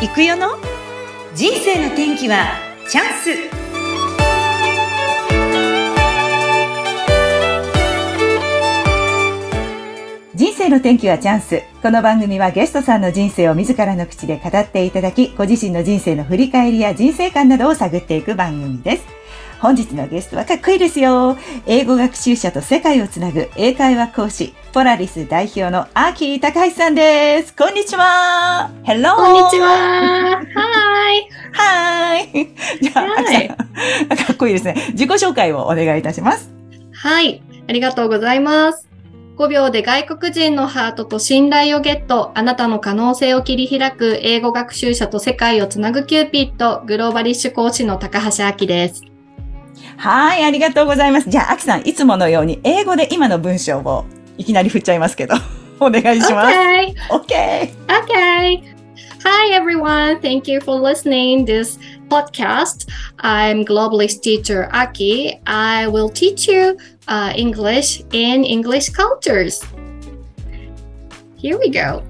[0.00, 0.50] 行くよの？
[1.34, 2.46] 人生の天気は
[2.88, 3.30] チャンス
[10.36, 11.62] 人生の天気はチャンス。
[11.82, 19.04] この番組はゲストさんの人生を自らの口で語っていただき、ご自身の人生の振り返りや人生観などを探っていく番組です。
[19.60, 21.36] 本日のゲストはかっこいいですよ。
[21.66, 27.54] 英語学習者と世界をつなぐ英会話講師、ポラリス代表のアーキー高橋さんです。
[27.56, 28.70] こんにちは。
[28.84, 29.16] Hello!
[29.16, 29.66] こんにちは。
[29.66, 32.48] はいはい。
[32.80, 34.74] じゃあ、アキさん、かっこいいですね。
[34.92, 36.50] 自己紹介をお願いいたします。
[36.92, 37.42] はい。
[37.68, 38.88] ありがとうございます。
[39.38, 49.17] 5秒で外国人のハートと信頼をゲット、あなたの可能性を切り開く英語学習者と世界をつなぐキューピット、 Globalish 講師の高橋アキです。
[49.98, 51.28] はい、ありがとうございます。
[51.28, 54.04] じゃあ、アキさん、いつものように英語で今の文章を
[54.36, 55.34] いきなり振っちゃいますけど、
[55.80, 56.56] お願いします。
[56.56, 56.94] Okay.
[57.10, 57.72] Okay.
[57.88, 58.78] Okay.
[59.24, 62.88] Hi everyone, thank you for listening this podcast.
[63.18, 65.40] I'm globalist teacher Aki.
[65.44, 69.64] I will teach you uh, English in English cultures.
[71.36, 72.04] Here we go.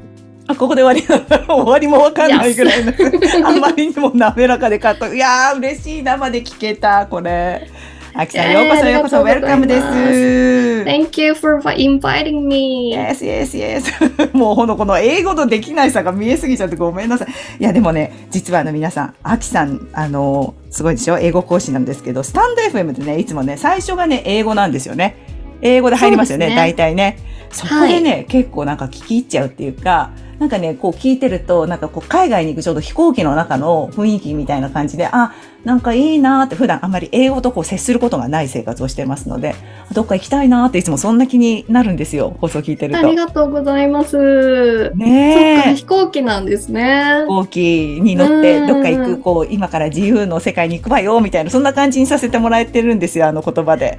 [0.48, 2.92] あ、ここで終わり、終わりもわかんないぐらいの、
[3.46, 6.02] あんまりにも滑らかでかっこいやー、嬉しい。
[6.02, 7.68] 生で聞けた、これ。
[8.14, 9.86] あきさん、ようこそようこそ、ウェルカムです。
[9.86, 12.94] Thank you for inviting me.
[12.96, 14.32] Yes, yes, yes.
[14.36, 17.28] もうほんのこの英語のできないさが見えすぎちゃってごめんなさい。
[17.60, 21.18] いや、でもね、実はあの皆さん、あきさん、あの、すごいでしょ？
[21.18, 25.14] 英語講師なんですけど、スタンド FM でね、いつもね、最初がね、英語なんですよね。
[25.60, 27.18] 英語で入りますよね、ね大体ね。
[27.50, 35.32] そこでね、はい、結構なんか聞き入っちゃうっていうか、なんかね、こう聞いてると、なんかこう海外に行くちょうど飛行機の中の雰囲気みたいな感じで、あ、
[35.64, 39.56] なんかいいなって普段あんまり英語とこう接することがない生活をしてますので、
[39.92, 43.00] どっか行きたいなっていつもそんな気になるんですよ、放送聞いてると。
[43.00, 44.90] ありがとうございます。
[44.94, 47.24] ねそっか、飛行機なんですね。
[47.26, 53.98] 飛行機に乗ってどっか行く、こう、今から自由の世界に行くわよ、みたいな、そんな感じにさせてもらえてるんですよ、あの言葉で。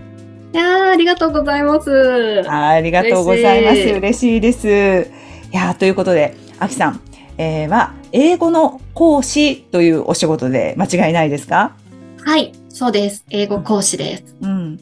[0.51, 2.43] いやありがとうございます。
[2.49, 3.77] ありがとうございます。
[3.77, 5.28] 嬉しいです。
[5.51, 7.01] いやということで、あきさん、
[7.37, 11.75] えー、は、英語の講師というお仕事で間違いないですか？
[12.23, 13.25] はい、そうです。
[13.29, 14.35] 英語講師です。
[14.41, 14.79] うん。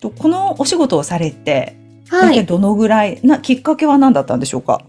[0.00, 1.76] とこのお仕事をされて、
[2.08, 2.44] はい。
[2.44, 4.82] どのぐらい、な、きっかけは何だったんでしょうか？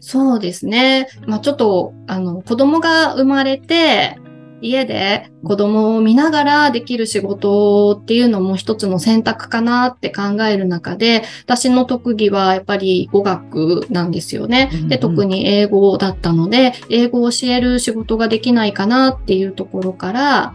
[0.00, 1.08] そうですね。
[1.26, 4.18] まあちょっと、あの、子供が生まれて、
[4.64, 14.70] 家で子供を見ながらできる仕事っていうのも一つの選択かなって考える中で、私の特技はやっぱり語学なんですよね。
[14.88, 20.54] で、特に英語だったので、英語を教える仕事ができないかなっていうところから、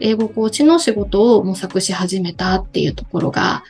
[0.00, 3.64] 英語コーチの仕事を模索し始めたっていうところが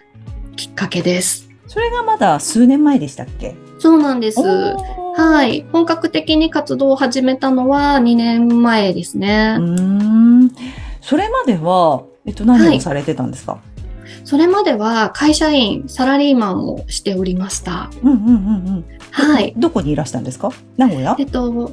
[0.57, 1.51] きっかけです。
[1.67, 3.55] それがまだ数年前でしたっけ？
[3.83, 4.41] そうなんです。
[4.41, 5.67] はい。
[5.73, 9.57] 本格的に活動を始めたのは2年前ですね。
[9.59, 10.53] うん。
[11.01, 13.61] それまでは、えっと、何をされてたんですか、はい、
[14.25, 17.91] それまでは会社員、サラリーマンをしておりました。
[18.05, 18.31] うんうんうんう
[18.71, 18.85] ん。
[19.11, 19.53] はい。
[19.57, 20.51] どこにいらしたんですか？
[20.77, 21.17] 名古屋？
[21.19, 21.73] えっと、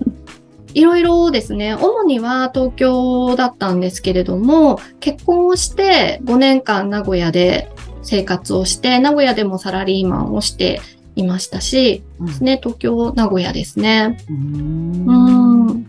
[0.73, 7.69] いろいろですね、主には東京だったんですけれども、結婚をして5年間名古屋で
[8.01, 10.81] 生活をして、名古屋でもサラリーマンをして
[11.19, 14.17] いましたし、うん、ですね、東京、名古屋ですね。
[14.29, 15.85] うん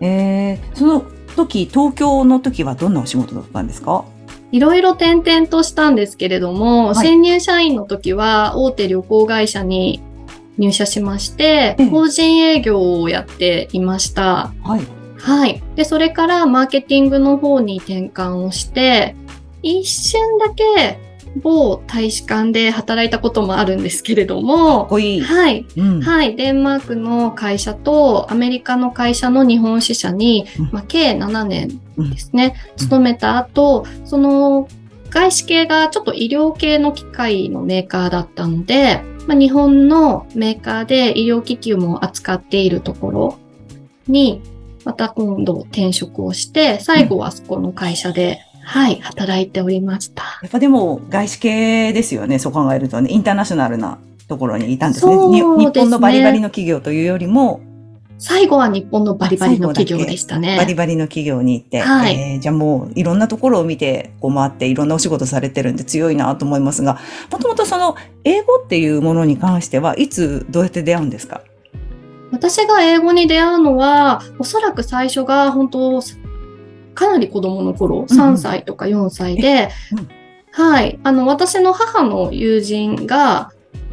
[0.00, 1.04] えー、その
[1.36, 4.04] 時、東京の時はどんなお仕事だったんですか？
[4.52, 10.02] いろいろ転々としたんですけれども、はい、新入社員の時は大手旅行会社に
[10.58, 14.52] 入社しまして、法人営業をやっていました。
[14.62, 14.80] はい。
[15.16, 15.62] はい。
[15.76, 19.14] で、それからマーケティングの方に転換をして、
[19.62, 20.98] 一瞬だけ
[21.36, 25.20] 某大使館で働いたこともあるんですけれども、いい。
[25.20, 34.68] はい、うん、はい、デンマークの会社とアメリカの会社の日本支社に、うん、まあ、計7年ですね、うん、勤めた後、その
[35.10, 43.38] 外資系がちょっと医療系の機械のメーカーだったので、まあ、日本のメーカーで医療機器も扱っているところ
[44.08, 44.42] に、
[44.84, 50.38] また今度転職をして、最後はそこの会社ではい、働いておりました。
[50.42, 55.12] やっぱでも外資系ですよね、そう考えるとね、インターナショナルなところにいたんですね。
[55.12, 57.60] すね日本のバリバリの企業というよりも、
[58.18, 60.56] 最後は日本のバリバリの企業でしたね。
[60.56, 67.00] バリバリの企業に行って、はい、えー、じゃあもういろんなところを見て、こう回っていろんなお仕事されてるんで強いなと思いますが、
[67.32, 71.40] もともとその英語っていうものに関してはいつどうやって出会うんですか？
[72.30, 76.00] 私が英語に出会うのは、おそらく最初が本当
[77.00, 79.70] かなり子供の頃、3歳とか4歳で、
[80.52, 83.52] はい、あの、私の母の友人が、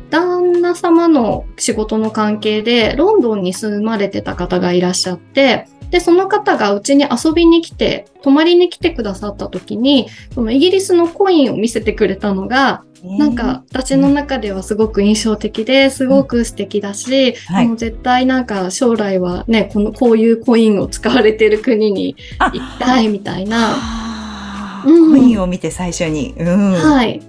[0.10, 24.84] 旦那様の仕事の関係でロンドンに住まれてた方がいらっしゃって、で、その方がうちに遊びに来て、泊まりに来てくださった時に、そのイギリスのコインを見せてくれたのが、なんか私の中ではすごく印象的ですごく素敵だし、はいもう絶対なんか将来はね、このこういうコインを使われてる国にあ行きたいみたいな。
[24.86, 26.34] うんコインを見て最初に。
[26.38, 26.72] うん。
[26.74, 27.22] はい。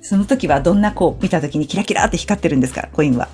[0.00, 3.28] その時はどんなこう見た時にキラキラって光ってるんですかコインは。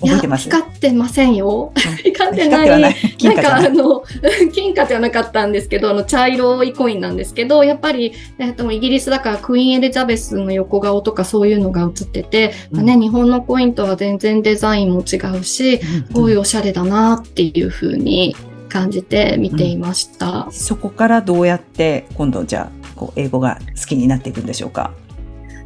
[0.00, 0.44] 覚えてます？
[0.44, 1.72] 光ってませんよ。
[1.74, 2.80] うん光ってない。
[2.80, 2.96] ない。
[3.22, 4.02] なんかあの、
[4.52, 15.82] 金貨じゃなかったんですけど、あの、茶色いコインなんですけど、やっぱり、えっと、イギリスだからクイーンエリザベスの横顔とかそういうのが映ってて、まあね、日本のコインとは全然デザインも違うし、す
[16.12, 18.36] ごいおしゃれだなっていう風に
[18.68, 20.48] 感じて見ていました。
[20.50, 24.92] そこからどうやって今度じゃあこう英語が好きになっていくんでしょうか？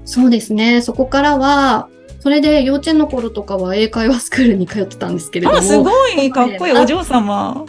[0.04, 0.82] そうですね。
[0.82, 1.88] そこからは、
[2.20, 7.64] それで幼稚園の頃とかは英会話スクールに通ってたんですけれども、あ、すごいかっこいいお嬢様。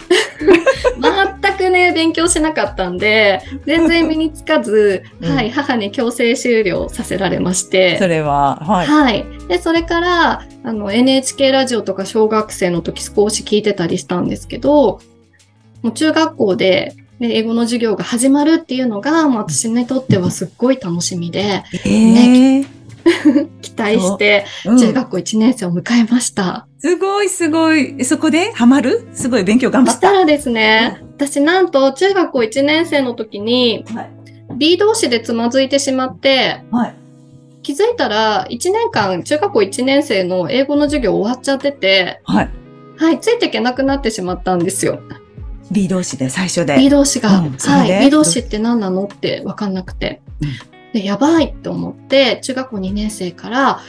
[1.42, 8.88] 全くね、勉強しなかったんで、全然身につかず、 うんはい、母に強制終了させられまして、それは、はい。
[8.88, 9.26] はい。
[9.48, 15.00] で、それから、あの、NHK ラジオとか小学生の時少し聞いてたりしたんですけど、
[15.82, 22.81] もう中学校で、ね、英語の授業が始まるっていうのが、もう私にとってはすっごい楽しみで、ええ
[23.62, 26.68] 期待して、うん中学校1年生を迎えました。
[26.80, 28.04] すごいすごい。
[28.06, 29.08] そこでハマる？
[29.14, 29.94] すごい勉強頑張っ。
[29.94, 34.12] そしたたらですね、私なんと中学校1年生の時に、はい。
[34.58, 36.96] B 同士でつまずいてしまって、はい。
[37.64, 42.50] 気づいたら1年間、中学校1年生の英語の授業終わっちゃってて、はい。
[42.98, 45.00] はい、ついていけなくなってしまったんですよ。
[45.72, 46.76] B 同士で最初で。
[46.78, 47.40] B 同士が。
[47.40, 48.06] うんはい。
[48.06, 49.04] B 同士って何なの？
[49.06, 50.22] って分かんなくて。
[50.94, 53.80] で、やばいって思って、中学校2年生から、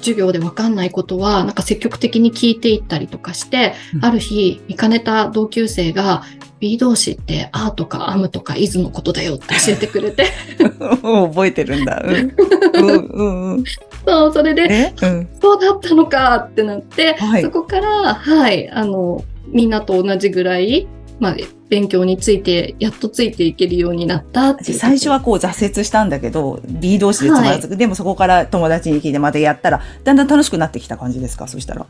[0.00, 6.22] 授業で分かんないことは、なんか積極的に聞いていったりとかして、うんある日、見かねた同級生が、
[6.60, 10.26] B 動詞って、あーとかアムとかイズのことだよって教えてくれて、
[11.02, 12.00] 覚えてるんだ。
[12.04, 12.14] うん。
[12.74, 13.64] うんうんうん。
[14.06, 14.94] そう、それで、え？
[15.02, 15.28] うん。
[15.40, 20.86] そうだったのかってなって、はいそこから、はい、あの、みんなと同じぐらい、
[21.22, 21.36] まあ、
[21.68, 24.72] 勉強について、やっとついていけるようになったって。
[24.72, 27.76] 最初はこう挫折したんだけど、B 同士でつまずく。
[27.76, 31.46] でもそこから友達に聞いてまたやったら、だんだん楽しくなってきた感じですか？
[31.46, 31.86] そしたら。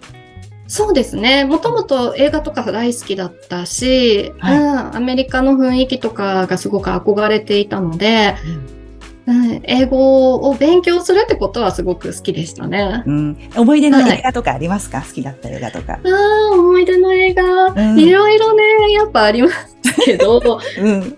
[0.68, 1.46] そうですね。
[1.46, 8.81] もともと映画とか大好きだったし、はいうん、アメリカの雰囲気とかがすごく憧れていたので、うん、
[9.26, 13.02] 英語を勉強するってことはすごく好きでしたね。
[13.06, 13.38] うん。
[13.56, 15.94] 思い出のはい映画とかありますか、好きだった映画とか。
[15.94, 20.40] ああ、思い出の映画、うんいろいろね、やっぱありますけど、
[20.80, 21.16] うん。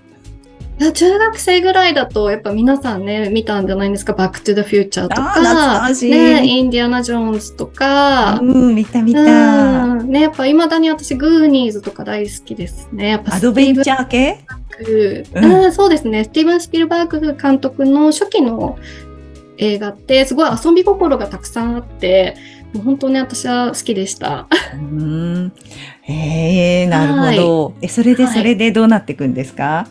[0.80, 9.20] いや中学生ぐらいだと、やっぱ皆さんね、見たんじゃないんですか、バックトゥ the フューチャーとか、ね、インディアナ・ジョーンズとか、うん、見た見た。
[9.20, 13.10] うん、ね、やっぱ未だに私、グーニーズとか大好きですね。
[13.10, 14.40] やっぱアドベンチャー系？
[14.80, 16.24] ー、うんうんそうですね。
[16.24, 18.76] スティーブン・スピルバーグ監督の初期の
[19.58, 22.34] 映画って、すごい遊び心がたくさんあって、
[22.72, 24.48] もう本当ね、私は好きでした。
[24.74, 25.52] うん。
[26.02, 27.74] へえ、なるほど。
[27.80, 29.86] え、それで、はいそれでどうなっていくんですか？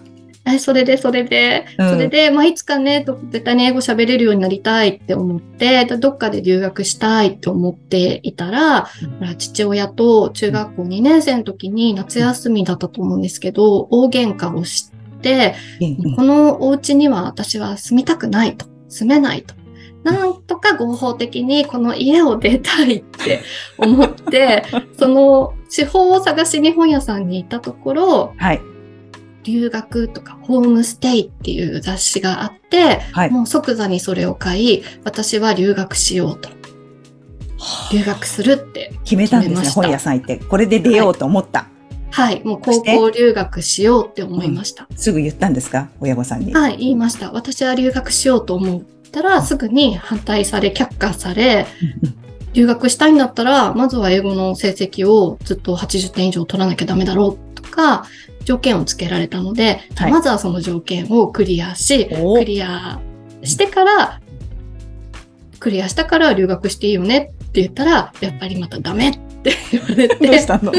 [0.54, 1.90] えそれで、それで、うん。
[1.90, 8.88] それで、まあ、いつかね、ど絶対に英語喋れるようになりたいって思って、でどっかで留学したいって思っていたら、
[9.22, 9.38] うん。
[9.38, 14.94] 父親と中学校2年生の時に夏休みだったと思うんですけど、大喧嘩をして、
[15.80, 19.56] うんこのお家には私は住みたくないと、住めないと。
[20.04, 23.42] なんとか合法的にこの家を出たいって
[23.78, 24.64] 思って、
[25.00, 28.62] その司法を探しに本屋さんに行ったところ、はい。
[29.44, 33.30] 留学とかホームステイっていう雑誌があって、はい。
[33.32, 36.50] もう即座にそれを買い、私は留学しようと。
[37.92, 38.94] 留学するって。
[39.04, 40.38] 決めたんですね、本屋さん行って。
[40.38, 41.68] これで出ようと思った。
[42.10, 44.88] はい、もう高校留学しようって思いました。
[44.96, 45.90] すぐ言ったんですか？
[46.00, 46.54] 親御さんに。
[46.54, 47.32] はい、言いました。
[47.32, 48.82] 私は留学しようと思っ
[49.12, 51.66] たら、すぐに反対され、却下され、
[52.54, 58.06] 留学したいんだったら、まずは英語の成績をずっと80点以上取らなきゃダメだろうとか、
[58.46, 60.12] 条件をつけられたので、はい。
[60.12, 63.00] まずはその条件をクリアし、おクリア
[63.44, 64.20] してから、
[65.60, 70.72] クリアしたから留学していいよねって言ったら、やっぱりまたダメって言われて、どうしたの？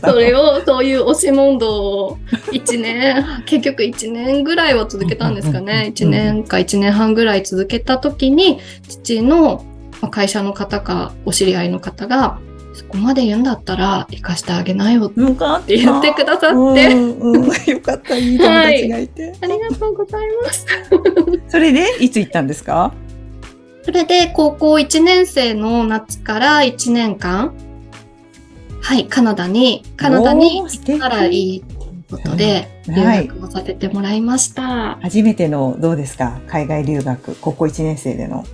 [0.00, 2.18] それを、そういう押し問答を
[2.52, 5.92] 1年、 結局1年ぐらいは続けたんですかね。
[5.98, 9.64] うんうんうんうん1年か1年半ぐらい続けた時に、父の
[10.00, 12.38] まあ会社の方かお知り合いの方が、
[12.74, 15.66] そこまで言うんだったら行かしてあげなよってよかった。
[15.66, 19.34] 言ってくださって、うんうん、よかった、いい友達がいて。
[19.42, 20.66] ありがとうございます。
[21.48, 22.92] それで、いつ行ったんですか？
[23.84, 27.52] それで高校1年生の夏から1年間、
[28.80, 31.66] はい、カナダに、カナダに行ったらいいと
[32.16, 34.98] いうことで、留はい学をさせてもらいました。
[35.02, 36.40] 初めての、どうですか？
[36.46, 38.44] 海外留学、高校1年生での。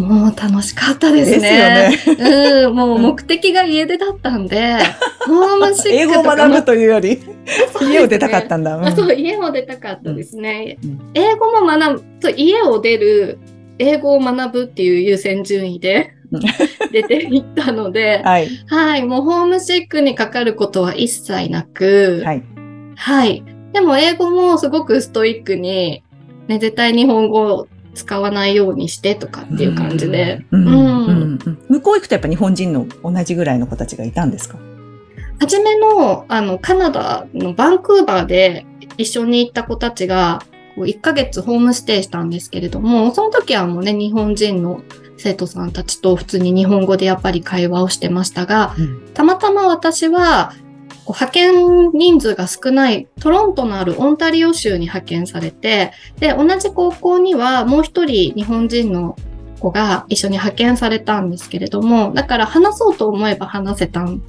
[0.00, 1.90] もう楽しかったですね。
[1.90, 2.64] ですよね。
[2.66, 4.78] うん、もう目的が家出だったんで、
[5.26, 7.20] ホームシッ英語をクとか学ぶというより、
[7.90, 8.76] 家を出たかったんんだ。
[8.76, 10.78] うんあそう、家を出たかったですね。
[10.82, 13.38] うん英語も学ぶ、そう家を出る、
[13.78, 16.40] 英語を学ぶっていう優先順位でうん
[16.92, 18.48] 出ていったので、 はい。
[18.66, 22.42] はい、もうホームシックにかかることは一切なく、はい。
[22.96, 23.42] はい。
[23.72, 26.02] でも英語もすごくストイックに、
[26.48, 27.68] ね、絶対日本語を
[28.00, 31.38] 使わないようにしてとかっていう感じで、うんうんうん。
[31.44, 31.58] うん。
[31.68, 34.58] 向こう行くとやっぱ日本人の同じぐらいの子たちがいたんですか？
[35.38, 38.66] 初めの、あの、カナダのバンクーバーで
[38.98, 40.42] 一緒に行った子たちが、
[40.76, 44.82] こう1ヶ月ホームステイしたんですけれども、その時はもうね、日本人の
[45.16, 48.74] 生徒さんたちと普通に日本語でやっぱり会話をしてましたが、
[49.14, 50.52] たまたま私は、
[51.10, 55.90] こう派遣人数が少ないトロントのあるオンタリオ州に派遣されて、
[56.20, 59.16] で、同じ高校にはもう一人日本人の
[59.58, 64.22] 子が一緒に派遣されたんですけれども、だから話そうと思えば話せたん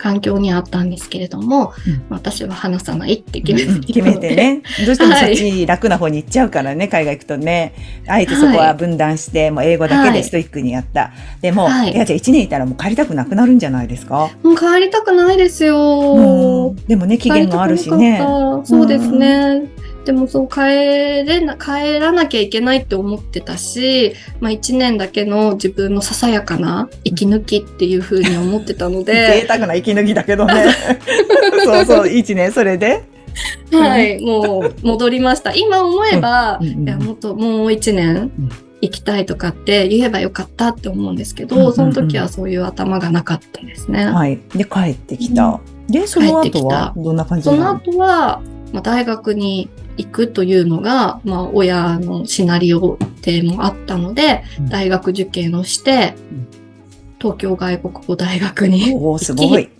[0.00, 4.34] 環境にあったんですけれども、うん私は話さないって決めてうん決めて。
[4.34, 4.62] ね。
[4.86, 7.74] どうしてもそっち楽な方に行っちゃうからね、海外行くとね。
[8.06, 11.12] あえてそこは分断して、もう英語だけでストイックにやった。
[11.42, 14.30] でも、はいいやじゃあ1年いたらもう帰りたくなくなるんじゃないですか？
[14.42, 15.76] もう帰りたくないですよ。
[15.78, 18.20] うんでもね、期限もあるしね。
[18.64, 19.62] そうですね。
[20.04, 30.66] でもそう帰れな、帰らなきゃいけないって思ってたし、まあ一年だけの自分のささやかな息抜きっていう風に思ってたの贅で、 沢な息抜きだけどね。
[31.64, 33.02] そうそう、1年、それで。
[33.72, 35.54] はい、もう戻りました。
[35.54, 38.50] 今思えば、うんうんうんいや、もっともう一年うん
[38.82, 44.06] 行きたいとかって言えばよかったって思うんですけど、うんうんうんその時はそういう頭がなかったですね。
[44.06, 44.40] はい。
[44.54, 45.60] で、帰ってきた。
[45.88, 48.40] で、その後はどんな感じその後は、
[48.72, 49.68] まあ、大学に
[50.04, 56.46] 行くというのが、まあ、親のシナリオでもあったので、うん大学受験をして、うん
[57.20, 59.64] 東京外国語大学におおすごい。
[59.64, 59.70] うん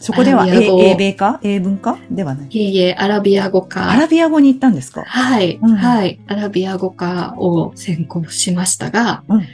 [0.00, 1.38] そこでは英英米か？
[1.42, 1.98] 英文か？
[2.10, 2.48] ではない。
[2.50, 3.80] いえいえ、アラビア語ア科。
[3.94, 5.02] ラビア語に行ったんですか？
[5.04, 6.18] はい、うんはい。
[6.26, 9.44] アラビア語科を専攻しましたが、うん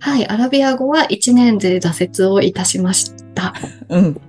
[0.00, 3.54] はい、アラビア語は1年で挫折をいたしました。
[3.88, 4.20] うん。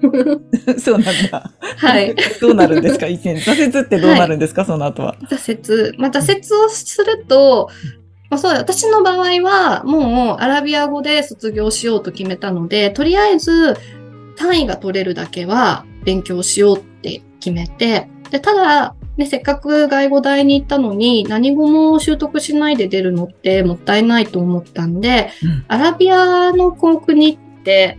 [0.78, 1.50] そうなんだ。
[1.76, 2.14] はい。
[2.40, 3.06] どうなるんですか？
[3.06, 3.36] 一年。
[3.36, 5.16] 挫折ってどうなるんですか、その後は。
[5.28, 5.98] 挫折。
[5.98, 7.68] まあ、挫折をすると、
[8.30, 13.76] まあ、そうだ、私の場合は、もうアラビア語で卒業しようと決めたので、とりあえず
[14.36, 27.98] 単位が取れるだけは勉強しようって決めて、で、ただ、ね、せっかく外語大に行ったのに、何語も習得しないで出るのってもったいないと思ったんで、うんアラビアの国って、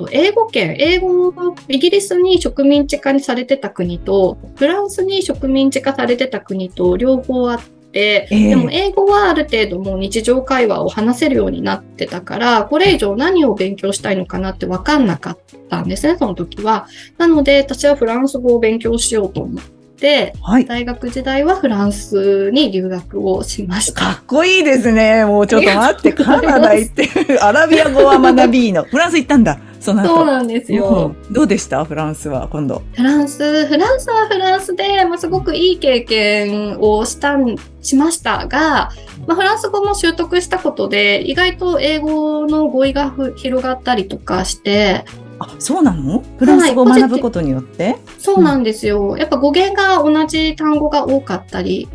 [0.00, 15.38] と英語圏、英語のイギリスに植民地化にされてた国と、フランスに植民地化されてた国と両方あって、ええでも英語はある程度もう日常会話を話せるようになってたから、これ以上何を勉強したいのかなって分かんなかっ
[15.68, 16.86] たんですね、その時は。
[17.18, 19.62] なので、私はフランス語を勉強しようと思っ
[20.00, 20.66] て、はい。
[20.66, 24.00] 大学時代はフランスに留学をしました。
[24.00, 25.24] かっこいいですね。
[25.24, 27.08] もうちょっと待って、カナダ行って、
[27.40, 28.84] アラビア語は学びの。
[28.84, 29.58] フランス行ったんだ。
[29.80, 29.92] そ。
[29.92, 31.14] そうなんですよ。
[31.28, 31.84] うんどうでした？
[31.84, 32.82] フランスは今度。
[32.92, 38.90] フランス、フランスはフランスで、まあ、すごくいい経験をしたん、しましたが、
[39.26, 45.04] まあ、フランス語も習得したことで、意外と英語の語彙がふ広がったりとかして、
[45.38, 46.22] あ、そうなの？
[46.38, 49.16] フランス語を学ぶことによって、そうなんですよ。
[49.16, 51.88] やっぱ語源が同じ単語が多かったり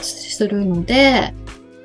[0.00, 1.34] するので、へ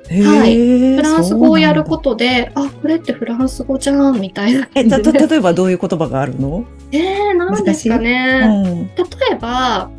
[0.08, 4.68] はいーフランス語をやることで、あ、これってフランス語じゃん、みたいな。
[4.74, 6.64] え、た、例えばどういう言葉があるの？
[6.92, 8.46] えー、なんですかうね。
[8.46, 8.86] ん。
[8.86, 9.90] 例えば、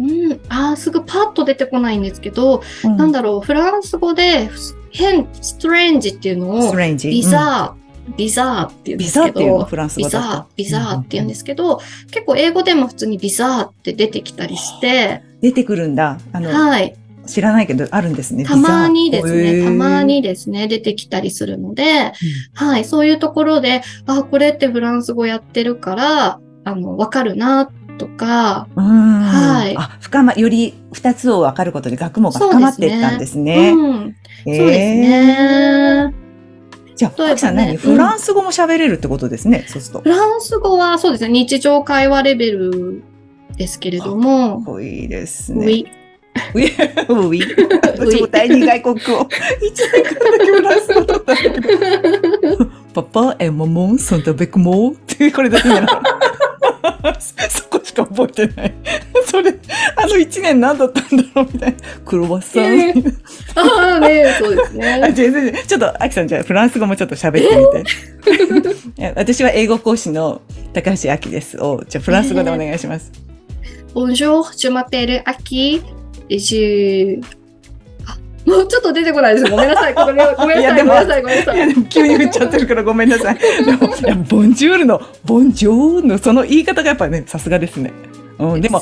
[0.00, 4.48] うん、あーすぐパッと出てこないんですけど、うんなんだろう、フランス語で
[4.92, 6.72] 変、ストレンジっていうのを。
[6.74, 16.18] ビうんザー、ビザーって言うんビですけど、ビザー、ビザーって言うんですけど、結構英語でも普通にビザーって出てきたりして、出てくるんだ。
[16.32, 16.96] あの、はい。
[17.30, 18.44] 知らないけど、あるんですね。
[18.44, 22.12] たまにですね、たまにですね、出てきたりするので、
[22.54, 27.70] はい、そういうところで、あ、これってフランス語やってるから、あの、わかるな、
[28.00, 28.84] とか、うん。
[28.84, 33.72] はいあ、深ま、より二つを分かることで学問が深まっていったんですね。
[33.72, 36.14] そうですね。
[36.96, 39.64] じゃあ、ねさん何、うんフランス語も喋れるってことですね。
[39.68, 40.02] そうすると。
[40.02, 43.02] フランス語はそうですね、日常会話レベル
[43.56, 45.99] ですけれどかっも、こいいですウね。
[46.34, 46.70] ィウィ、
[47.08, 47.40] ウィ。
[47.82, 49.28] 私も第二外国語。
[49.62, 52.66] 一年間だけフランス語取ったんだけど。
[52.94, 55.86] パパ、エマモン、ソンタベクモーって、これだけなの。
[57.48, 58.74] そこしか覚えてない。
[59.26, 59.54] それ、
[59.96, 61.76] あの一年何だったんだろうみたいな。
[62.04, 62.64] クロワッサン。
[62.64, 63.14] えー
[63.54, 65.12] ああね、そうですあね。
[65.12, 67.84] 全然、ちょっと、アキさんじゃあフランス語もちょっと喋って
[68.96, 69.12] みて。
[69.16, 71.58] 私は英語講師の高橋明です。
[71.58, 73.12] を、じゃあフランス語でお願いします。
[73.94, 75.99] Bonjour, je m'appelle Aki.
[78.06, 78.18] あ
[78.48, 79.50] もうちょっと出てこないです。
[79.50, 79.94] ごめんなさい。
[79.94, 80.36] ごめんなさい。
[80.36, 80.84] ごめんなさい。
[80.84, 81.22] ごめんなさい。
[81.22, 81.58] ごめんないさい。
[81.58, 83.38] や、でも急に振っちゃってるからごめんなさい。
[83.38, 87.92] でも、いやボンジュールの、ボンジョーの、その言い方がやっぱね、さすがですね。
[88.38, 88.80] うん、でも、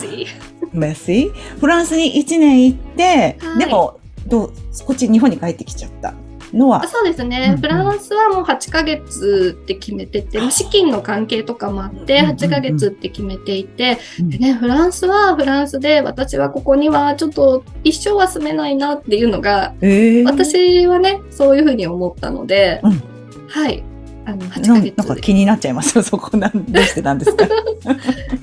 [0.73, 1.33] メッシ？
[1.59, 4.53] フランスに1年行って、はいでも、どう、
[4.87, 6.15] こっち日本に帰ってきちゃった
[6.53, 6.85] のは。
[6.85, 7.61] あ、そうですね、うんうん。
[7.61, 10.51] フランスはもう8ヶ月って決めてて、まあ。
[10.51, 14.31] 資金の関係とかもあって、うんうんうん8ヶ月って決めていて、うん。
[14.31, 20.23] でね、フランスはフランスで、私はここにはちょっと一生は住めないなっていうのが、え。
[20.23, 23.03] ー、私はね、そういうふうに思ったので、うん。
[23.49, 23.83] はい。
[24.27, 24.97] あの、8なんヶ月。
[24.99, 25.97] なんか気になっちゃいます。
[25.97, 27.47] よ、 そこなん、どうしてなんですか？
[27.49, 27.49] い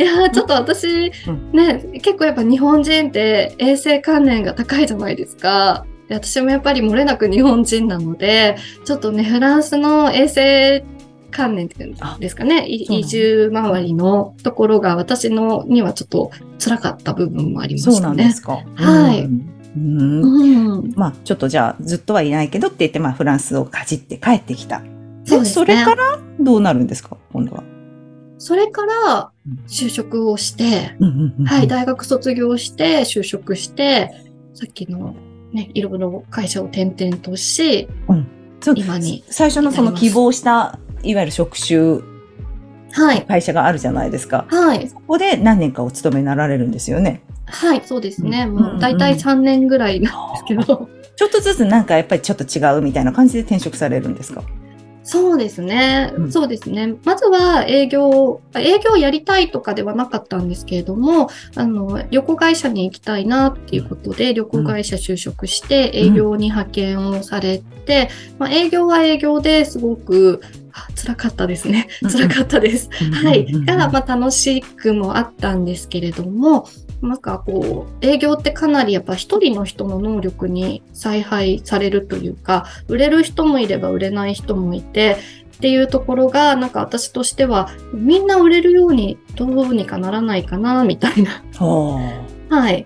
[0.04, 1.52] やーちょっと私、うん。
[1.54, 5.86] ね、結構やっぱ日本人って衛生観念が高いじゃないですか。
[6.08, 10.86] で私もやっぱり漏れなく日本人なので、ちょっとね、フランスの衛生
[11.32, 16.32] 観念っていうんですかね、移住周りのところが私のにはちょっと
[16.64, 18.16] 辛かった部分もありまそうしたね。
[18.18, 18.64] なんですか。
[18.76, 19.22] はい
[19.78, 24.82] うんまあ、ちょっとじゃあ、ずっとはいないけどって言って、まあ、フランスをかじって帰ってきた。
[25.26, 27.18] そうですねそれからどうなるんですか？
[27.34, 27.64] 今度は。
[28.38, 30.96] それからうん就職をして、
[31.46, 34.12] はい、大学卒業して、就職して、
[34.54, 35.14] さっきの
[35.56, 37.88] ね、いろいろ会社を転々とし、
[38.62, 42.02] そう今に最初のその希望した、いわゆる職種、
[42.92, 44.46] はい、会社があるじゃないですか。
[44.50, 47.22] はい、そこで何年かお勤めになられるんですよね。
[47.46, 48.46] はい、そうですね。
[48.48, 50.90] うんもう大体3年ぐらいなんですけど。
[51.16, 54.44] ちょっとずつなんかやっぱりちょっと違うみたいな感じで転職されるんですか？
[55.08, 56.32] そうですね、うん。
[56.32, 56.96] そうですね。
[57.06, 70.65] まずは営業、営業やりたいとかではなかったんですけれども、あの、旅行会社に行きたいなっていうことで、旅行会社就職して営業に派遣をされて、まあ、営業は営業ですごく、あ
[70.96, 71.88] 辛かったですね。
[72.02, 72.90] 辛かったです。
[72.92, 73.46] はい。
[73.46, 76.68] うんうんうんが、まあ、楽しくもあったんですけれども、
[77.02, 85.18] なんかこう、営業ってかなりやっぱ一人の人の能力に采配されるというか、売れる人もいれば売れない人もいて、
[85.56, 92.86] っていうところが、なんか私としては、みんな売れるようにどうにかならないかな、みたいな、ははい。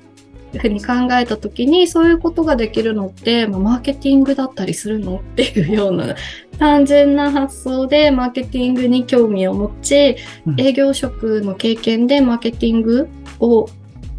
[0.58, 6.16] ふうに考えたときに、そういうことができるのって、まあ、マーケティングだったりするのっていうような、
[6.58, 13.08] 単純な発想でマーケティングに興味を持ち、うん営業職の経験でマーケティング
[13.40, 13.70] を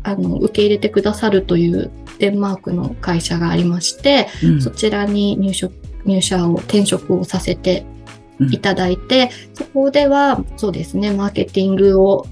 [0.02, 4.46] あの受け入れてくださるというデンマークの会社がありまして、あ。
[4.46, 7.84] うんそちらに入職入社を転職をさせて
[8.50, 12.26] いただいて、そこではそうですね、マーケティングを、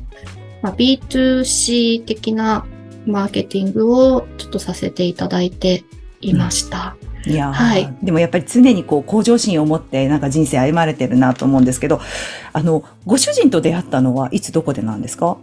[0.63, 2.67] まあ、B2C 的な
[3.09, 5.85] マーケティングをちょっとさせていただいて
[6.21, 6.97] いました。
[7.27, 12.01] いやーはいでもやっぱり常にこう向上心を持ってなんか人生歩まれてるなと思うんですけど、
[12.53, 15.37] あの、ご主人と出会ったのはいつどこでなんですか？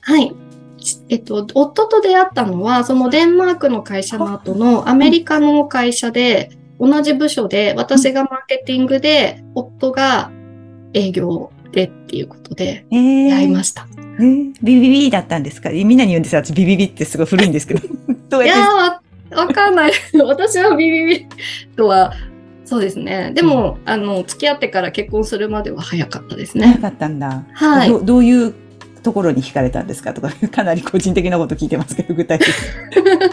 [0.00, 0.32] はい。
[1.08, 6.50] えっと、夫と出会ったのは、そのデンマークの会社の後のアメリカの会社で、
[6.80, 10.30] 同じ部署で、私がマーケティングで、夫が
[10.94, 13.86] 営業でっていうことで、えー、出会いました。
[13.92, 15.70] えービビビだったんですか？
[15.70, 16.42] みんなに言うんですよ。
[16.44, 17.80] 私ビビビってすごい古いんですけど。
[18.28, 19.34] どういややって？
[19.34, 19.92] ー、わわかんない。
[20.26, 21.26] 私はビビビ
[21.76, 22.12] とは、
[22.64, 23.30] そうですね。
[23.34, 26.66] でも、あの、付き合ってから結婚するまでは早かったですね。
[26.66, 27.44] 早かったんだ。
[27.52, 28.00] はいど。
[28.02, 28.54] どういう
[29.08, 32.54] ところに惹かれたんですかとか、かなり個人的なこと聞いてますけど、具体的に。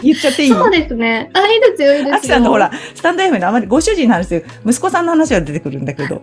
[0.02, 0.48] 言っちゃっていい？
[0.50, 1.28] そうですね。
[1.34, 2.14] あ、いいですよ、いいですよ。
[2.16, 6.22] アキさんのほら、スタンド F のあまりご主人の話で、息子さんの話は出てくるんだけど。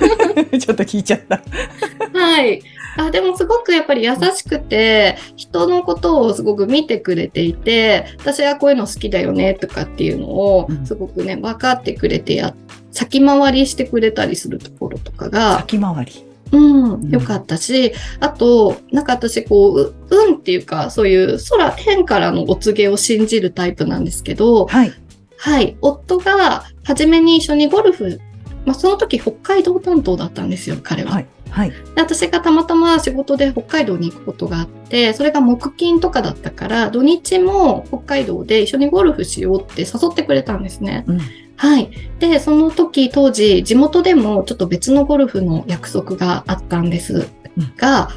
[0.58, 1.42] ちょっと聞いちゃった。
[2.18, 2.62] はい。
[2.98, 12.54] あでもすごくやっぱり優しくて、人のことをすごく見てくれていて、私はこういうの好きだよねとかっていうのをうんすごくね、分かってくれてや、
[12.92, 16.25] 先回りしてくれたりするところとかが、先回り。
[16.52, 24.92] うん、よかったし、あと、なんか私こう、う運っていうか、そういう空、天からのお告げを信じるタイプなんですけど、はい。
[25.38, 28.20] はい、夫が初めに一緒にゴルフ、
[28.64, 31.12] まあその時北海道担当だったんですよ、彼は。
[31.12, 31.26] はい。
[31.50, 31.70] はい。
[31.70, 41.04] で私がたまたま仕事で北海道に行くことがあって、それが木金とかだったから、土日も北海道で一緒にゴルフしようって誘ってくれたんですね。
[41.06, 41.20] うん。
[41.56, 41.90] はい。
[42.18, 47.28] で、その時当時、地元でもちょっと別のゴルフの約束があったんです
[47.76, 48.10] が、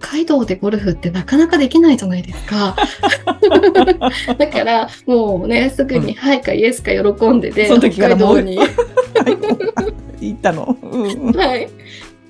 [0.00, 2.76] 海道でゴルフってなかなかできないじゃないですか。
[4.38, 8.58] だから、もうね、すぐに、はいかイエスか喜んでで、北海道に、
[10.20, 10.76] 行ったの。
[10.82, 11.68] うんうんはい、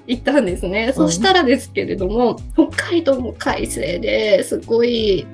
[0.07, 0.93] 行ったんですね。
[0.95, 5.27] そしたらですけれども、北海道も快晴ですごい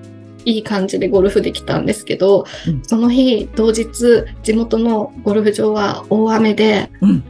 [0.44, 7.24] いい感じでゴルフできたんですけど、うんその日、当日、地元のゴルフ場は大雨で、うん。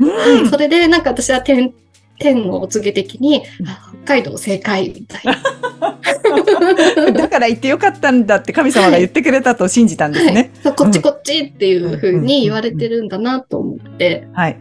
[0.00, 1.72] はい、それでなんか私は天、
[2.18, 5.38] 天のお告げ的に、あ北海道正解みたいな。
[7.12, 10.50] だから行ってよかったんだって神様が言ってくれたと信じたんですね。
[10.62, 14.56] そうこっちこっちっていう風に言われてるんだなと思って、はい。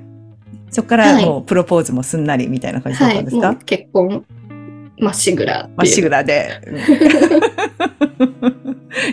[0.72, 4.26] そこからもうプロポーズもすんなりみたいな感じだっはい、たんですか、もう結婚
[5.00, 5.70] まっしぐら。
[5.76, 6.50] まっしぐらで。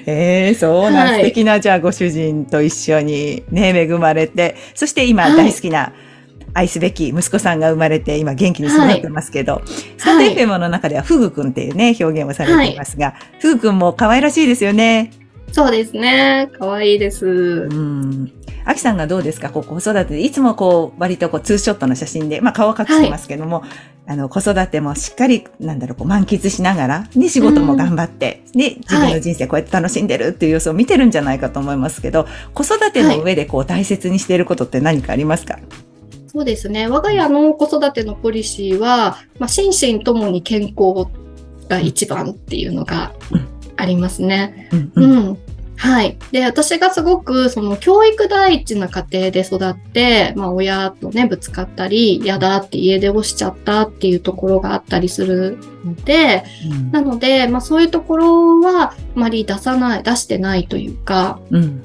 [0.07, 5.93] ええそうなん、はい素敵な、じゃあご主人と一緒にね、恵まれて、そして今はい大好きな、
[6.55, 9.63] 愛すべき息子さんが生まれて、今元気に育ってますけど、
[9.99, 15.11] スタンド FM の中ではフグくんっていうね、表現をされていますが、フグくんも可愛らしいですよね。
[15.53, 16.49] そうですね。
[16.59, 17.27] 可愛いです。
[17.27, 18.33] うん。
[18.65, 19.51] アキさんがどうですか？
[19.51, 23.63] こう子育てで、いつもこう、割とこう、ツーショットの写真で、まあ顔は隠してますけども、
[24.09, 35.59] あの、子育てもしっかり、なんだろう、こう、満喫しながら、ね、仕事も頑張って、ね、自分の人生こうやって楽しんでるっていう様子を見てるんじゃないかと思いますけど、子育ての上でこう、大切にしていることって何かありますか、
[36.29, 36.87] そうですね。
[36.87, 41.11] 我が家の子育てのポリシーは、まあ、心身ともに健康
[41.69, 43.13] が一番っていうのが
[43.77, 44.69] ありますね。
[44.71, 44.93] うん。
[44.95, 45.17] ううん。
[45.31, 45.39] ん。
[45.77, 46.17] はい。
[46.33, 56.45] で、私がすごく、その、教育第一な家庭で育って、まあ、親とね、ぶつかったり、嫌だって家出をしちゃったっていうところがあったりするので、
[56.93, 61.83] なので、まあ、そういうところは、あまり出さない、出してないというか、うん。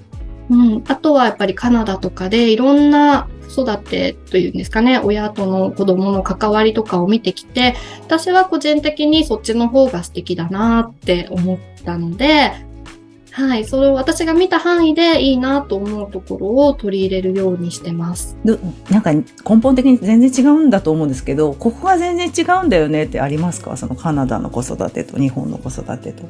[0.49, 12.51] うん、あとはやっぱりカナダとかでいろんな子育てというんですかね、親との子供の関わりとかを見てきて、私は個人的にそっちの方が素敵だなって思ったので、
[13.31, 18.37] はい、それを私が見た範囲でいいなと思うところを取り入れるようにしてます。
[18.43, 19.23] どなんか根
[19.61, 23.77] 本的に全然違うんだと思うんですけど、ここが全然違うんだよねってありますか？
[23.77, 26.23] そのカナダの子育てと日本の子育てと。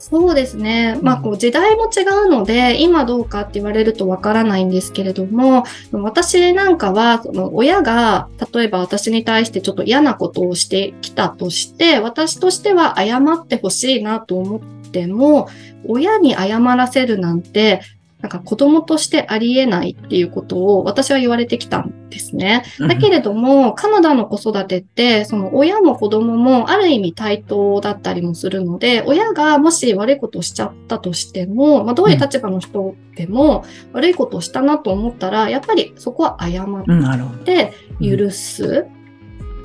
[0.00, 0.96] そうですね。
[1.02, 15.48] まあ、こう、時代も違うので、今どうかって言われるとわからないんですけれども、私なんかは、その、親が、例えば私に対してちょっと嫌なことをしてきたとして、私としては謝ってほしいなと思っても、
[15.86, 17.80] 親に謝らせるなんて、
[18.20, 22.64] なんか子供としてありえないっていうことを私は言われてきたんですね。
[22.80, 36.84] だけれども、カナダの子育てって、その親も子供もある意味対等だったりもするので、親がもし悪いことをしちゃったとしても、まあ、どういう立場の人でも悪いことをしたなと思ったら、やっぱりそこは謝っ。
[37.44, 38.86] て許す。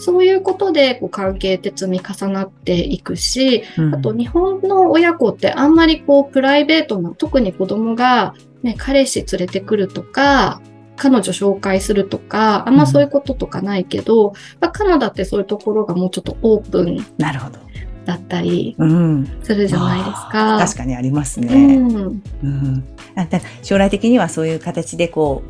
[0.03, 10.61] そういうことでこう関係って積み重なっていくし、うんあと日本の親子ってあんまりこうプライベートな、特に子供がね、彼氏連れてくるとか、
[10.95, 17.59] 彼女紹介するとか、あんまそういうこととかないけど、まあカナダってそういうところがもうちょっとオープンなるほど。
[18.05, 19.39] だったりうん。
[19.43, 20.57] するじゃないですか。
[20.59, 21.77] 確かにありますうね。
[21.77, 22.21] ん。
[22.43, 22.83] うん。
[23.15, 25.41] あだ将来的にはそういう形でこ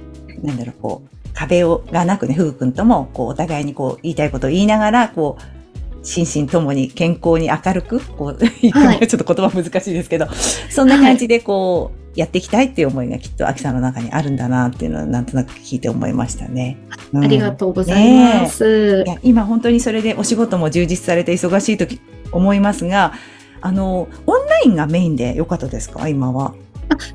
[0.44, 10.28] う、なんだろう、こう、壁を、がなくね、ふぐくんとも、こう、お互いにこう、言いたいことを言いながら、こう、心身ともに健康に明るく、こう、 言くのはいがちょっと言葉難しいですけど、
[10.70, 16.78] そんな感じでこう、やっていきたいっていう思いがきっと、秋さんの中にあるんだなっていうのは、なんとなく聞いて思いましたね。
[17.14, 19.10] うんありがとうございますい。
[19.10, 22.00] や今本当にそれでお仕事も充実されて忙しい時
[22.32, 23.14] 思いますが、
[23.62, 26.08] あの、オンラインがメインでよかったですか？
[26.10, 26.54] 今は。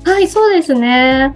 [0.03, 1.33] はい、そうですね。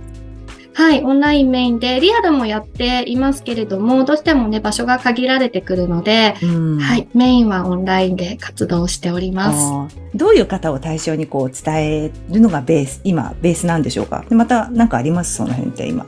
[0.76, 9.98] はい、オンラインメインで、リアルもやっていますけれども、どうしてもね、場所が限られてくるので、うんはい、メインはオンラインで活動しております。
[10.16, 14.26] どういう方を対象にこう伝えるのがベース、今、ベースなんでしょうか？
[14.28, 15.36] でまた何かあります？
[15.36, 16.08] その辺って今。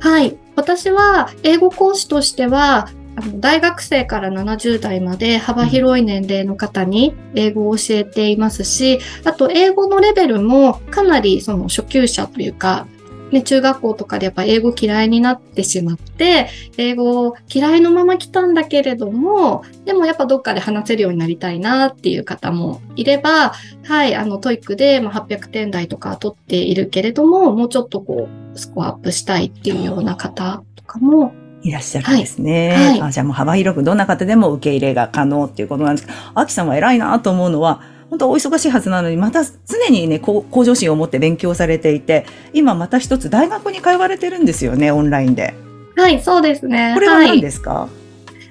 [0.00, 0.36] はい。
[0.56, 12.86] 私は英語講師としては、あの大学生から70代まで幅広い年齢の方に英語を教えていますし、あと英語のレベルもかなりその初級者というか、
[13.32, 23.52] ね、中学校とかでやっぱ英語嫌いになってしまって、英語嫌いのまま来たんだけれども、でもやっぱどっかで話せるようになりたいなっていう方もいれば、
[23.84, 32.70] はい、あの、 TOEIC でまあ800点台とか取っているけれども、もうちょっとこう、スコアアップしたいっていうような方とかも、いらっしゃるんですね。
[32.70, 45.54] はいはいあじゃあもう幅広くどんな方でも受け入れが可能っていうことなんですけど、アキさんは偉いなと思うのは、本当お忙しいはずなのに、また常にね、向上心を持って勉強されていて、今また一つ大学に通われてるんですよね、オンラインで。
[45.96, 46.92] はい、そうですね。
[46.94, 47.28] これははい。
[47.28, 47.88] 何ですか、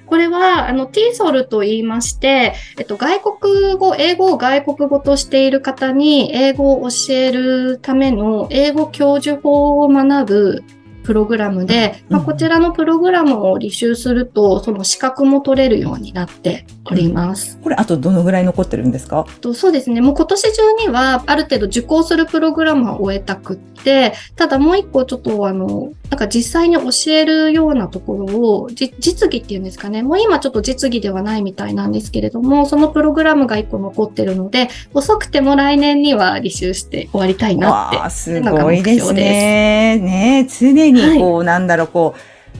[0.06, 10.64] これは、あの、 TESOL と言いまして、えっと、外国語、英語を外国語としている方に、英語を教えるための英語教授法を学ぶ
[11.06, 17.58] プログラムで、まあ、うんこちらのプログラムを履修すると、その資格も取れるようになっております。
[17.62, 19.24] これあとどのぐらい残ってるんですか？
[19.40, 20.00] とそうですね。
[20.00, 30.02] もう今年中にはある程度受講するプログラムは終えたくって、ただもう一個ちょっとあの、なんか実際に教えるようなところを、じ実技っていうんですかね。
[30.02, 38.10] もう今ちょっと実技ではないみたいなんですけれども、そのプログラムが一個残ってるので、遅くても来年には履修して終わりたいなって。
[38.10, 39.98] すごいですね。
[39.98, 42.14] ね常にこう、なんだろう、こ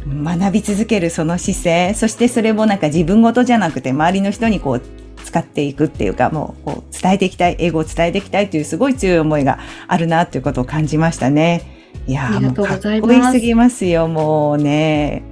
[0.07, 4.83] う、学び続けるその姿勢、そしてそれもなんか自分ごとじゃなくて、周りの人にこう、
[5.25, 11.62] 使っていくっていうか、もう、こう、伝えていきたい、英語を伝えていきたいというすごい強い思いがあるなということを感じましたね。
[12.07, 15.25] いやー、ありがとうございますすぎますよ、もうね。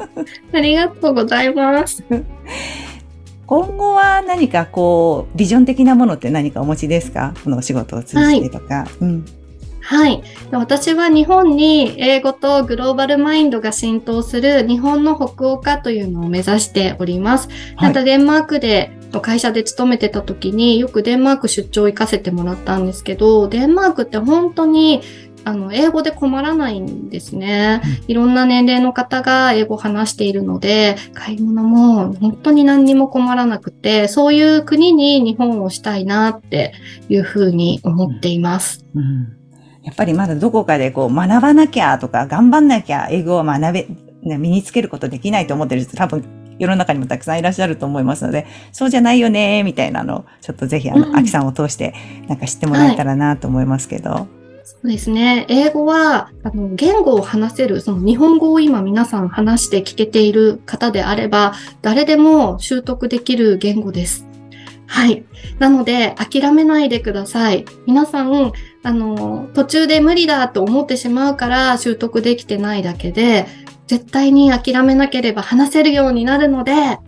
[0.54, 2.02] ありがとうございます。
[3.46, 7.34] 今後は何かこう、ビジョン的なものって何かお持ちですか？
[7.44, 8.86] このお仕事を通じてとか。
[9.00, 9.24] うん。
[9.84, 10.22] はい。
[10.50, 17.48] 私は日本に英語とグローバルマインドが浸透する日本の北欧化というのを目指しております。
[17.76, 25.02] はいまたデンマークで会社で勤めてた時によくデンマーク出張行かせてもらったんですけど、デンマークって本当に
[25.44, 27.82] あの英語で困らないんですね。
[28.08, 36.72] いろんな年齢の方が英語を話しているので、買い物も本当に何にも困らなくて、そういう国に日本をしたいなって
[37.10, 38.86] いうふうに思っています。
[38.94, 39.43] うん
[39.84, 43.86] やっぱりまだどこかでこう学ばなきゃとか頑張んなきゃ英語を学べ、
[44.22, 46.24] ね身につけることできないと思ってる人多分
[46.58, 51.94] 世の中にもたくさんいらっしゃると思いますので、そうじゃないよね、みたいなのをちょっとぜひあの、うんアキさんを通して
[52.28, 54.26] なんか知ってもらえたらなと思いますけど。
[54.64, 55.44] そうですね。
[55.48, 64.26] 英語は、あの、言語を話せる、その日本語を今皆さん話して聞けている方であれば、誰でも習得できる言語です。
[64.86, 65.24] はい。
[65.58, 67.66] なので、諦めないでください。
[67.86, 68.52] 皆さん、
[68.84, 73.46] あの、途中で無理だと思ってしまうから習得できてないだけで、
[73.86, 76.98] 絶対に諦めなければ話せるようになるので、うん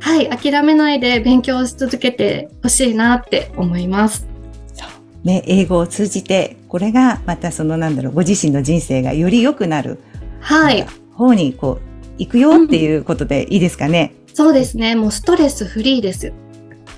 [0.00, 4.26] はい、諦めないで勉強し続けてほしいなって思います。
[4.74, 5.26] そう。
[5.26, 10.00] ね、英語を通じて、これがまたそのなんだろう、ご自身の人生がより良くなる。
[10.40, 11.82] はい方にこう、
[12.18, 14.14] 行くよっていうことでいいですかね？
[14.34, 14.94] そうですね。
[14.94, 16.32] もうストレスフリーです。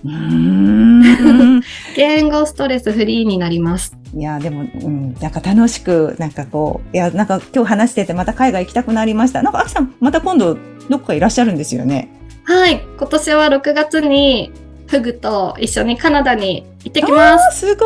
[0.04, 1.62] うーん。
[1.96, 3.96] 言語ストレスフリーになります。
[4.14, 9.42] いや、でも、うん、なんか楽しく、なんかこう、いや、なんか今日話しててまた海外行きたくなりました。
[9.42, 10.56] なんか、アキさん、また今度、
[10.88, 12.08] どっかいらっしゃるんですよね。
[12.44, 12.80] はい。
[12.98, 14.52] 今年は6月に
[14.86, 17.48] フグと一緒にカナダに行ってきます。
[17.48, 17.84] あすご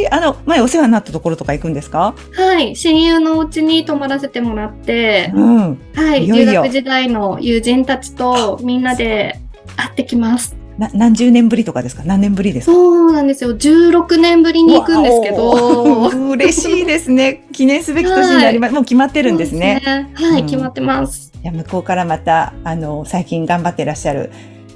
[0.00, 2.14] いあの、前お世話になったところとか行くんですか？
[2.36, 2.76] はい。
[2.76, 5.78] 親友のお家に泊まらせてもらって、うん。
[5.94, 6.24] はい。
[6.24, 9.40] いよいよ留学時代の友人たちとみんなで
[9.76, 10.56] 会ってきます。
[10.78, 12.02] な、何十年ぶりとかですか？
[12.04, 12.72] 何年ぶりですか？
[12.72, 13.50] そうなんですよ。
[13.56, 15.50] 16年ぶりに行くんですけわど。
[15.50, 17.44] お嬉しいですね。
[17.52, 18.74] 記念すべき年になります。
[18.74, 19.80] もう決まってるんですね。
[19.82, 21.32] すねはい、うん決まってます。
[21.42, 24.30] いや、向こうからまた、あの、最近頑張ってらっしゃる、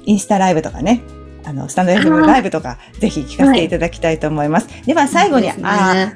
[0.05, 1.01] インスタライブとかね、
[1.43, 4.67] あの、スタンド FM ライブとか、ぜひ聞かせていただきたいと思います。
[4.85, 6.13] では、最後に、ねあ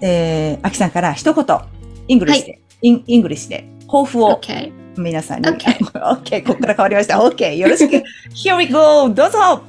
[0.00, 1.44] えー、アキさんから一言、
[2.08, 4.85] イングリッシュで、インイングリッシュで、抱負を OK。
[4.97, 5.47] 皆さんに。
[5.49, 7.19] OK OK、ここから変わりました。
[7.19, 8.03] OK、よろしく。
[8.33, 9.09] Here we go!
[9.09, 9.63] どうぞ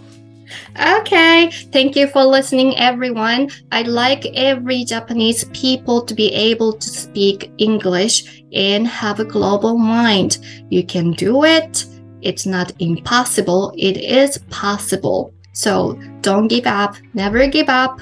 [0.77, 3.49] Okay, thank you for listening, everyone.
[3.71, 9.79] I'd like every Japanese people to be able to speak English and have a global
[9.79, 10.39] mind.
[10.71, 11.87] You can do it.
[12.21, 13.73] It's not impossible.
[13.77, 15.33] It is possible.
[15.53, 16.97] So don't give up.
[17.15, 18.01] Never give up.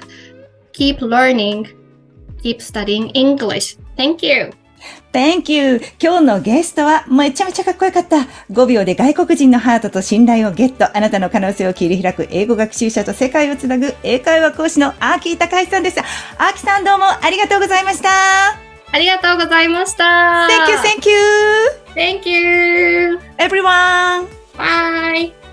[0.72, 1.68] Keep learning.
[2.42, 3.76] Keep studying English.
[3.96, 4.50] Thank you.
[5.11, 5.81] Thank you!
[6.01, 8.17] 今日のゲストはめちゃめちゃかっこよかった。
[8.51, 10.95] 5秒で外国人のハートと信頼をゲット。
[10.95, 15.99] あなたの可能性を切り開く英語学習者と世界をつなぐ英会話講師のアーキー高橋さんです。
[15.99, 18.09] アーキーさんどうもありがとうございました。
[18.91, 20.47] ありがとうございました。
[20.49, 21.15] Thank you, thank you!
[21.95, 23.19] Thank you.
[23.37, 24.27] Everyone!
[24.57, 25.44] Bye.